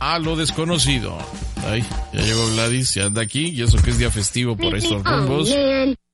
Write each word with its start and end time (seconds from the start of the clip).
a 0.00 0.18
lo 0.18 0.34
desconocido. 0.34 1.16
Ay, 1.64 1.84
ya 2.12 2.22
llegó 2.22 2.46
Gladys, 2.48 2.94
ya 2.94 3.04
anda 3.04 3.22
aquí, 3.22 3.50
y 3.50 3.62
eso 3.62 3.78
que 3.78 3.90
es 3.90 3.98
día 3.98 4.10
festivo 4.10 4.56
por 4.56 4.74
estos 4.74 5.04
rumbos. 5.04 5.54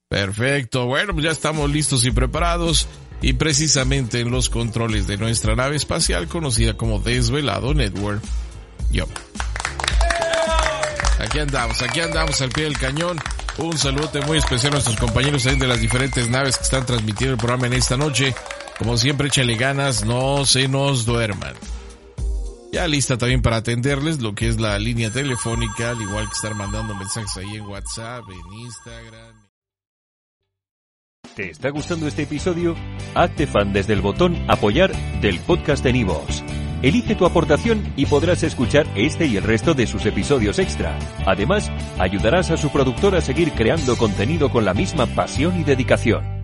Perfecto, 0.08 0.86
bueno, 0.86 1.12
pues 1.14 1.24
ya 1.24 1.30
estamos 1.30 1.70
listos 1.70 2.04
y 2.04 2.10
preparados. 2.10 2.86
Y 3.22 3.32
precisamente 3.32 4.20
en 4.20 4.30
los 4.30 4.50
controles 4.50 5.06
de 5.06 5.16
nuestra 5.16 5.56
nave 5.56 5.76
espacial 5.76 6.28
conocida 6.28 6.76
como 6.76 6.98
Desvelado 6.98 7.72
Network. 7.72 8.22
Yo. 8.92 9.06
Aquí 11.18 11.38
andamos, 11.38 11.80
aquí 11.80 12.00
andamos 12.00 12.40
al 12.42 12.50
pie 12.50 12.64
del 12.64 12.78
cañón. 12.78 13.18
Un 13.56 13.78
saludo 13.78 14.10
muy 14.26 14.36
especial 14.36 14.72
a 14.72 14.76
nuestros 14.76 14.98
compañeros 14.98 15.44
de 15.44 15.66
las 15.66 15.80
diferentes 15.80 16.28
naves 16.28 16.58
que 16.58 16.64
están 16.64 16.84
transmitiendo 16.84 17.32
el 17.32 17.38
programa 17.38 17.68
en 17.68 17.72
esta 17.72 17.96
noche. 17.96 18.34
Como 18.78 18.98
siempre, 18.98 19.28
échale 19.28 19.56
ganas, 19.56 20.04
no 20.04 20.44
se 20.44 20.68
nos 20.68 21.06
duerman. 21.06 21.54
Ya 22.72 22.86
lista 22.86 23.16
también 23.16 23.42
para 23.42 23.56
atenderles 23.56 24.20
lo 24.20 24.34
que 24.34 24.48
es 24.48 24.60
la 24.60 24.78
línea 24.78 25.10
telefónica, 25.10 25.90
al 25.90 26.02
igual 26.02 26.26
que 26.26 26.32
estar 26.32 26.54
mandando 26.54 26.94
mensajes 26.94 27.36
ahí 27.36 27.56
en 27.56 27.62
WhatsApp, 27.62 28.24
en 28.28 28.58
Instagram. 28.60 29.46
¿Te 31.34 31.50
está 31.50 31.70
gustando 31.70 32.06
este 32.06 32.22
episodio? 32.22 32.74
Hazte 33.14 33.46
fan 33.46 33.72
desde 33.72 33.92
el 33.92 34.00
botón 34.00 34.36
apoyar 34.48 34.92
del 35.20 35.38
podcast 35.40 35.84
de 35.84 35.92
Nivos. 35.92 36.42
Elige 36.82 37.14
tu 37.14 37.24
aportación 37.26 37.92
y 37.96 38.06
podrás 38.06 38.42
escuchar 38.42 38.86
este 38.94 39.26
y 39.26 39.36
el 39.36 39.42
resto 39.42 39.74
de 39.74 39.86
sus 39.86 40.04
episodios 40.06 40.58
extra. 40.58 40.98
Además, 41.26 41.70
ayudarás 41.98 42.50
a 42.50 42.56
su 42.56 42.70
productor 42.70 43.16
a 43.16 43.20
seguir 43.20 43.52
creando 43.52 43.96
contenido 43.96 44.50
con 44.50 44.64
la 44.64 44.74
misma 44.74 45.06
pasión 45.06 45.58
y 45.58 45.64
dedicación. 45.64 46.35